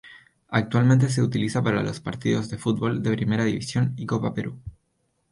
[0.49, 4.59] Actualmente se utiliza para los partidos de fútbol de Primera División y Copa Perú.